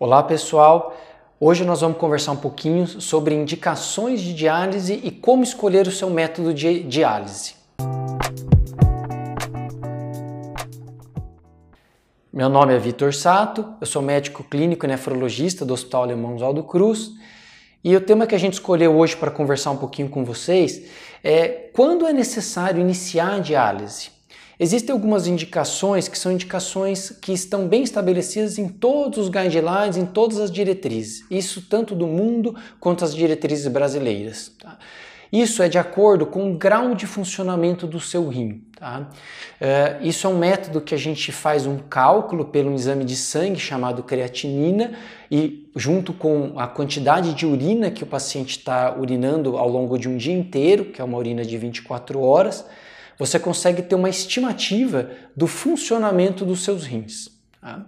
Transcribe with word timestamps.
Olá 0.00 0.22
pessoal, 0.22 0.96
hoje 1.40 1.64
nós 1.64 1.80
vamos 1.80 1.98
conversar 1.98 2.30
um 2.30 2.36
pouquinho 2.36 2.86
sobre 2.86 3.34
indicações 3.34 4.20
de 4.20 4.32
diálise 4.32 5.00
e 5.02 5.10
como 5.10 5.42
escolher 5.42 5.88
o 5.88 5.90
seu 5.90 6.08
método 6.08 6.54
de 6.54 6.84
diálise. 6.84 7.56
Meu 12.32 12.48
nome 12.48 12.76
é 12.76 12.78
Vitor 12.78 13.12
Sato, 13.12 13.74
eu 13.80 13.86
sou 13.88 14.00
médico 14.00 14.44
clínico 14.44 14.86
e 14.86 14.88
nefrologista 14.88 15.64
do 15.64 15.74
Hospital 15.74 16.04
Alemão 16.04 16.36
Oswaldo 16.36 16.62
Cruz 16.62 17.10
e 17.82 17.96
o 17.96 18.00
tema 18.00 18.24
que 18.24 18.36
a 18.36 18.38
gente 18.38 18.52
escolheu 18.52 18.96
hoje 18.96 19.16
para 19.16 19.32
conversar 19.32 19.72
um 19.72 19.78
pouquinho 19.78 20.08
com 20.08 20.24
vocês 20.24 20.88
é 21.24 21.48
quando 21.74 22.06
é 22.06 22.12
necessário 22.12 22.80
iniciar 22.80 23.34
a 23.34 23.38
diálise. 23.40 24.17
Existem 24.60 24.92
algumas 24.92 25.28
indicações 25.28 26.08
que 26.08 26.18
são 26.18 26.32
indicações 26.32 27.10
que 27.10 27.32
estão 27.32 27.68
bem 27.68 27.84
estabelecidas 27.84 28.58
em 28.58 28.68
todos 28.68 29.18
os 29.18 29.28
guidelines, 29.28 29.96
em 29.96 30.04
todas 30.04 30.38
as 30.38 30.50
diretrizes. 30.50 31.24
Isso 31.30 31.62
tanto 31.62 31.94
do 31.94 32.08
mundo 32.08 32.56
quanto 32.80 33.04
as 33.04 33.14
diretrizes 33.14 33.68
brasileiras. 33.68 34.52
Tá? 34.60 34.76
Isso 35.30 35.62
é 35.62 35.68
de 35.68 35.78
acordo 35.78 36.26
com 36.26 36.50
o 36.50 36.56
grau 36.56 36.94
de 36.94 37.06
funcionamento 37.06 37.86
do 37.86 38.00
seu 38.00 38.26
rim. 38.28 38.64
Tá? 38.76 39.08
Uh, 39.60 40.06
isso 40.06 40.26
é 40.26 40.30
um 40.30 40.38
método 40.38 40.80
que 40.80 40.94
a 40.94 40.98
gente 40.98 41.30
faz 41.30 41.66
um 41.66 41.78
cálculo 41.78 42.46
pelo 42.46 42.74
exame 42.74 43.04
de 43.04 43.14
sangue 43.14 43.60
chamado 43.60 44.02
creatinina 44.02 44.92
e 45.30 45.70
junto 45.76 46.12
com 46.12 46.54
a 46.56 46.66
quantidade 46.66 47.34
de 47.34 47.46
urina 47.46 47.90
que 47.90 48.02
o 48.02 48.06
paciente 48.06 48.58
está 48.58 48.96
urinando 48.98 49.56
ao 49.56 49.68
longo 49.68 49.98
de 49.98 50.08
um 50.08 50.16
dia 50.16 50.34
inteiro, 50.34 50.86
que 50.86 51.00
é 51.00 51.04
uma 51.04 51.18
urina 51.18 51.44
de 51.44 51.56
24 51.58 52.20
horas, 52.20 52.64
você 53.18 53.38
consegue 53.38 53.82
ter 53.82 53.94
uma 53.94 54.08
estimativa 54.08 55.10
do 55.36 55.46
funcionamento 55.46 56.44
dos 56.44 56.62
seus 56.62 56.84
rins. 56.84 57.30
Tá? 57.60 57.84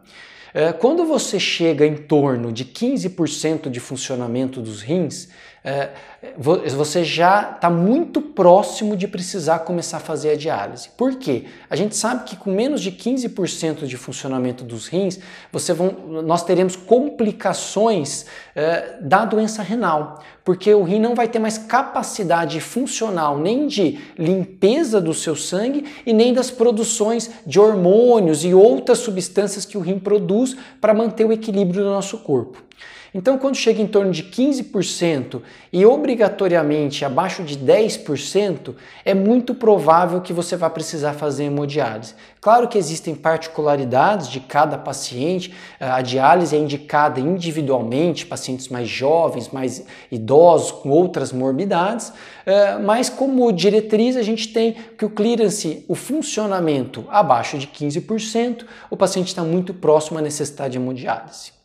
É, 0.53 0.73
quando 0.73 1.05
você 1.05 1.39
chega 1.39 1.87
em 1.87 1.97
torno 1.97 2.53
de 2.53 2.65
15% 2.65 3.71
de 3.71 3.79
funcionamento 3.79 4.61
dos 4.61 4.83
rins, 4.83 5.29
é, 5.63 5.91
você 6.37 7.05
já 7.05 7.53
está 7.55 7.69
muito 7.69 8.23
próximo 8.23 8.97
de 8.97 9.07
precisar 9.07 9.61
começar 9.61 9.99
a 9.99 10.01
fazer 10.01 10.31
a 10.31 10.37
diálise. 10.37 10.89
Por 10.97 11.17
quê? 11.17 11.45
A 11.69 11.77
gente 11.77 11.95
sabe 11.97 12.25
que 12.25 12.35
com 12.35 12.51
menos 12.51 12.81
de 12.81 12.91
15% 12.91 13.85
de 13.85 13.97
funcionamento 13.99 14.65
dos 14.65 14.87
rins, 14.87 15.19
vão, 15.77 16.23
nós 16.23 16.43
teremos 16.45 16.77
complicações 16.77 18.25
é, 18.55 18.99
da 19.03 19.27
doença 19.27 19.63
renal, 19.63 20.23
porque 20.43 20.73
o 20.73 20.83
rim 20.83 20.99
não 20.99 21.15
vai 21.15 21.29
ter 21.29 21.39
mais 21.39 21.59
capacidade 21.59 22.59
funcional 22.61 23.39
nem 23.39 23.67
de 23.67 23.99
limpeza 24.19 24.99
do 24.99 25.13
seu 25.13 25.37
sangue 25.37 25.85
e 26.07 26.13
nem 26.15 26.33
das 26.33 26.51
produções 26.51 27.31
de 27.47 27.61
hormônios 27.61 28.45
e 28.45 28.55
outras 28.55 28.99
substâncias 28.99 29.67
que 29.67 29.77
o 29.77 29.81
rim 29.81 29.99
produz 29.99 30.57
para 30.81 30.95
manter 30.95 31.27
o 31.27 31.33
equilíbrio 31.33 31.85
do 31.85 31.91
nosso 31.91 32.19
corpo. 32.19 32.70
Então, 33.13 33.39
quando 33.39 33.57
chega 33.57 33.83
em 33.83 33.89
torno 33.89 34.13
de 34.13 34.23
15% 34.23 35.43
e 35.73 35.85
obrigatoriamente 35.85 37.05
abaixo 37.05 37.43
de 37.43 37.59
10%, 37.59 38.75
é 39.05 39.15
muito 39.15 39.53
provável 39.53 40.21
que 40.21 40.33
você 40.33 40.57
vá 40.57 40.71
precisar 40.71 41.15
fazer 41.15 41.45
hemodiálise. 41.45 42.15
Claro 42.41 42.69
que 42.69 42.79
existem 42.79 43.15
particularidades 43.15 44.29
de 44.29 44.39
cada 44.39 44.79
paciente, 44.79 45.53
a 45.81 46.01
diálise 46.01 46.55
é 46.55 46.59
indicada 46.59 47.19
individualmente, 47.19 48.25
pacientes 48.25 48.69
mais 48.69 48.89
jovens, 48.89 49.49
mais 49.51 49.85
idosos, 50.11 50.71
com 50.71 50.91
outras 50.91 51.33
morbidades, 51.33 52.13
eh, 52.47 52.79
mas 52.79 53.11
como 53.11 53.53
diretriz 53.53 54.17
a 54.17 54.23
gente 54.23 54.49
tem 54.53 54.77
que 54.97 55.05
o 55.05 55.11
clearance, 55.11 55.85
o 55.89 55.95
funcionamento 55.97 57.05
abaixo 57.11 57.59
de 57.59 57.67
15%, 57.67 58.65
o 58.89 58.97
paciente 58.97 59.29
está 59.29 59.43
muito 59.43 59.75
próximo 59.75 60.19
à 60.19 60.23
necessidade 60.23 60.73
de 60.73 60.79
hemodiálise. 60.79 61.60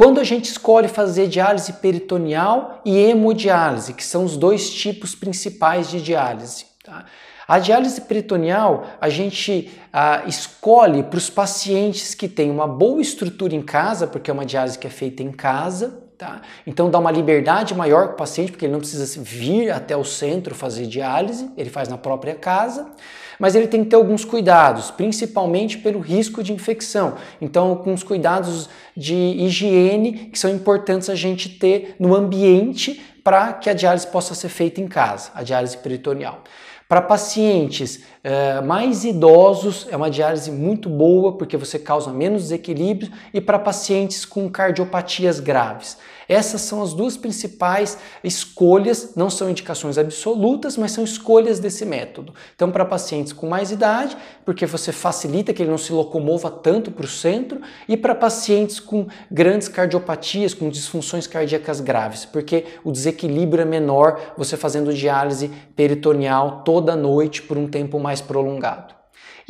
Quando 0.00 0.18
a 0.18 0.24
gente 0.24 0.46
escolhe 0.46 0.88
fazer 0.88 1.28
diálise 1.28 1.74
peritoneal 1.74 2.80
e 2.86 2.96
hemodiálise, 2.96 3.92
que 3.92 4.02
são 4.02 4.24
os 4.24 4.34
dois 4.34 4.70
tipos 4.70 5.14
principais 5.14 5.90
de 5.90 6.00
diálise. 6.00 6.64
Tá? 6.82 7.04
A 7.46 7.58
diálise 7.58 8.00
peritoneal 8.00 8.86
a 8.98 9.10
gente 9.10 9.70
ah, 9.92 10.22
escolhe 10.26 11.02
para 11.02 11.18
os 11.18 11.28
pacientes 11.28 12.14
que 12.14 12.28
têm 12.28 12.50
uma 12.50 12.66
boa 12.66 13.02
estrutura 13.02 13.54
em 13.54 13.60
casa, 13.60 14.06
porque 14.06 14.30
é 14.30 14.32
uma 14.32 14.46
diálise 14.46 14.78
que 14.78 14.86
é 14.86 14.90
feita 14.90 15.22
em 15.22 15.30
casa, 15.30 16.02
Tá? 16.20 16.42
Então 16.66 16.90
dá 16.90 16.98
uma 16.98 17.10
liberdade 17.10 17.74
maior 17.74 18.08
para 18.08 18.12
o 18.12 18.16
paciente, 18.18 18.52
porque 18.52 18.66
ele 18.66 18.74
não 18.74 18.80
precisa 18.80 19.18
vir 19.22 19.70
até 19.70 19.96
o 19.96 20.04
centro 20.04 20.54
fazer 20.54 20.86
diálise, 20.86 21.50
ele 21.56 21.70
faz 21.70 21.88
na 21.88 21.96
própria 21.96 22.34
casa, 22.34 22.90
mas 23.38 23.54
ele 23.54 23.66
tem 23.66 23.82
que 23.82 23.88
ter 23.88 23.96
alguns 23.96 24.22
cuidados, 24.22 24.90
principalmente 24.90 25.78
pelo 25.78 25.98
risco 25.98 26.42
de 26.42 26.52
infecção. 26.52 27.14
Então, 27.40 27.74
com 27.74 27.94
os 27.94 28.02
cuidados 28.02 28.68
de 28.94 29.14
higiene 29.14 30.26
que 30.26 30.38
são 30.38 30.50
importantes 30.50 31.08
a 31.08 31.14
gente 31.14 31.48
ter 31.58 31.96
no 31.98 32.14
ambiente 32.14 33.00
para 33.24 33.54
que 33.54 33.70
a 33.70 33.72
diálise 33.72 34.06
possa 34.06 34.34
ser 34.34 34.50
feita 34.50 34.78
em 34.78 34.88
casa, 34.88 35.30
a 35.34 35.42
diálise 35.42 35.78
peritoneal. 35.78 36.44
Para 36.90 37.02
pacientes 37.02 38.02
é, 38.24 38.60
mais 38.62 39.04
idosos, 39.04 39.86
é 39.92 39.96
uma 39.96 40.10
diálise 40.10 40.50
muito 40.50 40.88
boa 40.88 41.38
porque 41.38 41.56
você 41.56 41.78
causa 41.78 42.12
menos 42.12 42.42
desequilíbrio 42.42 43.12
e 43.32 43.40
para 43.40 43.60
pacientes 43.60 44.24
com 44.24 44.50
cardiopatias 44.50 45.38
graves. 45.38 45.98
Essas 46.30 46.60
são 46.60 46.80
as 46.80 46.94
duas 46.94 47.16
principais 47.16 47.98
escolhas, 48.22 49.16
não 49.16 49.28
são 49.28 49.50
indicações 49.50 49.98
absolutas, 49.98 50.76
mas 50.76 50.92
são 50.92 51.02
escolhas 51.02 51.58
desse 51.58 51.84
método. 51.84 52.32
Então, 52.54 52.70
para 52.70 52.84
pacientes 52.84 53.32
com 53.32 53.48
mais 53.48 53.72
idade, 53.72 54.16
porque 54.44 54.64
você 54.64 54.92
facilita 54.92 55.52
que 55.52 55.60
ele 55.60 55.72
não 55.72 55.76
se 55.76 55.92
locomova 55.92 56.48
tanto 56.48 56.92
para 56.92 57.04
o 57.04 57.08
centro, 57.08 57.60
e 57.88 57.96
para 57.96 58.14
pacientes 58.14 58.78
com 58.78 59.08
grandes 59.28 59.66
cardiopatias, 59.66 60.54
com 60.54 60.68
disfunções 60.68 61.26
cardíacas 61.26 61.80
graves, 61.80 62.24
porque 62.24 62.64
o 62.84 62.92
desequilíbrio 62.92 63.62
é 63.62 63.64
menor 63.64 64.34
você 64.36 64.56
fazendo 64.56 64.94
diálise 64.94 65.50
peritoneal 65.74 66.62
toda 66.62 66.94
noite 66.94 67.42
por 67.42 67.58
um 67.58 67.66
tempo 67.66 67.98
mais 67.98 68.20
prolongado. 68.20 68.99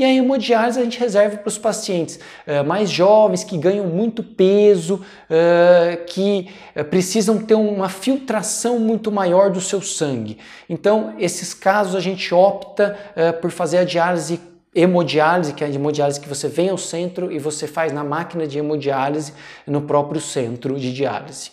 E 0.00 0.04
a 0.04 0.08
hemodiálise 0.08 0.80
a 0.80 0.82
gente 0.82 0.98
reserva 0.98 1.36
para 1.36 1.48
os 1.48 1.58
pacientes 1.58 2.18
uh, 2.46 2.64
mais 2.66 2.88
jovens, 2.88 3.44
que 3.44 3.58
ganham 3.58 3.84
muito 3.84 4.22
peso, 4.22 4.94
uh, 4.94 6.04
que 6.06 6.48
uh, 6.74 6.82
precisam 6.84 7.36
ter 7.36 7.52
uma 7.52 7.90
filtração 7.90 8.78
muito 8.78 9.12
maior 9.12 9.50
do 9.50 9.60
seu 9.60 9.82
sangue. 9.82 10.38
Então, 10.70 11.12
esses 11.18 11.52
casos 11.52 11.94
a 11.94 12.00
gente 12.00 12.32
opta 12.34 12.96
por 13.42 13.50
fazer 13.50 13.76
a 13.76 13.84
diálise 13.84 14.40
hemodiálise, 14.74 15.52
que 15.52 15.62
é 15.62 15.66
a 15.66 15.70
hemodiálise 15.70 16.18
que 16.18 16.28
você 16.28 16.48
vem 16.48 16.70
ao 16.70 16.78
centro 16.78 17.30
e 17.30 17.38
você 17.38 17.66
faz 17.66 17.92
na 17.92 18.02
máquina 18.02 18.46
de 18.46 18.58
hemodiálise 18.58 19.34
no 19.66 19.82
próprio 19.82 20.20
centro 20.20 20.80
de 20.80 20.94
diálise. 20.94 21.50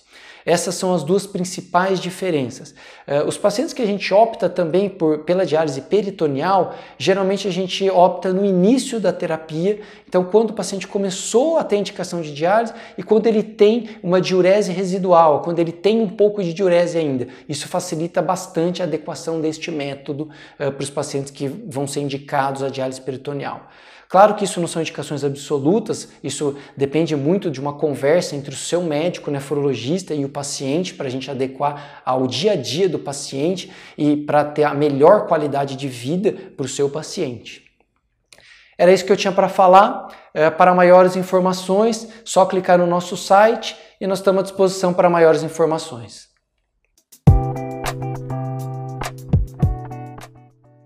Essas 0.48 0.76
são 0.76 0.94
as 0.94 1.04
duas 1.04 1.28
principais 1.28 2.00
diferenças. 2.00 2.74
Uh, 3.06 3.28
os 3.28 3.38
pacientes 3.38 3.74
que 3.74 3.82
a 3.82 3.86
gente 3.86 4.14
opta 4.14 4.48
também 4.48 4.88
por, 4.88 5.20
pela 5.26 5.46
diálise 5.46 5.82
peritoneal, 5.82 6.74
geralmente 6.98 7.50
a 7.50 7.52
gente 7.52 7.90
opta 7.90 8.32
no 8.32 8.46
início 8.46 8.98
da 8.98 9.12
terapia, 9.12 9.82
então 10.08 10.24
quando 10.24 10.52
o 10.52 10.54
paciente 10.54 10.88
começou 10.88 11.58
a 11.58 11.66
ter 11.66 11.76
indicação 11.76 12.22
de 12.22 12.34
diálise 12.34 12.74
e 12.98 13.04
quando 13.04 13.28
ele 13.28 13.44
tem 13.44 13.90
uma 14.02 14.22
diurese 14.22 14.72
residual, 14.72 15.42
quando 15.42 15.60
ele 15.60 15.74
tem 15.74 16.00
um 16.00 16.08
pouco 16.08 16.42
de 16.42 16.54
diurese 16.54 16.98
ainda. 16.98 17.28
Isso 17.50 17.68
facilita 17.68 18.22
bastante 18.22 18.82
a 18.82 18.86
adequação 18.86 19.42
deste 19.42 19.70
método 19.70 20.30
uh, 20.58 20.72
para 20.72 20.82
os 20.82 20.90
pacientes 20.90 21.30
que 21.30 21.46
vão 21.50 21.86
ser 21.86 22.00
indicados 22.00 22.64
a 22.64 22.70
diálise 22.70 23.02
peritoneal. 23.02 23.68
Claro 24.10 24.36
que 24.36 24.46
isso 24.46 24.62
não 24.62 24.68
são 24.68 24.82
indicações 24.82 25.24
absolutas, 25.24 26.10
isso 26.24 26.56
depende 26.78 27.16
muito 27.16 27.52
de 27.52 27.60
uma 27.60 27.74
conversa 27.74 28.36
entre 28.36 28.54
o 28.54 28.58
seu 28.58 28.82
médico 28.82 29.30
nefrologista 29.30 30.14
e 30.14 30.24
o 30.24 30.30
paciente 30.30 30.94
para 30.94 31.08
a 31.08 31.10
gente 31.10 31.30
adequar 31.30 32.02
ao 32.06 32.26
dia 32.26 32.54
a 32.54 32.56
dia 32.56 32.88
do 32.88 33.00
paciente 33.00 33.70
e 33.98 34.16
para 34.16 34.46
ter 34.46 34.64
a 34.64 34.74
melhor 34.74 35.28
qualidade 35.28 35.76
de 35.76 35.90
vida 35.90 36.32
para 36.56 36.66
o 36.66 36.70
seu 36.70 36.90
paciente. 36.90 37.66
Era 38.78 38.94
isso 38.94 39.04
que 39.04 39.12
eu 39.12 39.18
tinha 39.18 39.34
para 39.34 39.50
falar. 39.50 40.08
É, 40.34 40.52
para 40.52 40.72
maiores 40.72 41.16
informações, 41.16 42.08
só 42.24 42.46
clicar 42.46 42.78
no 42.78 42.86
nosso 42.86 43.18
site 43.18 43.76
e 44.00 44.06
nós 44.06 44.20
estamos 44.20 44.42
à 44.42 44.44
disposição 44.44 44.94
para 44.94 45.10
maiores 45.10 45.42
informações. 45.42 46.28